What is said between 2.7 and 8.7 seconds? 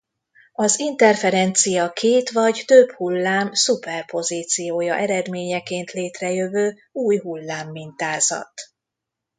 hullám szuperpozíciója eredményeként létrejövő új hullám mintázat.